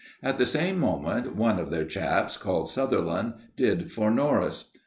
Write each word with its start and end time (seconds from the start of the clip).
At 0.23 0.39
the 0.39 0.47
same 0.47 0.79
moment 0.79 1.35
one 1.35 1.59
of 1.59 1.69
their 1.69 1.85
chaps, 1.85 2.35
called 2.35 2.67
Sutherland, 2.67 3.33
did 3.55 3.91
for 3.91 4.09
Norris. 4.09 4.71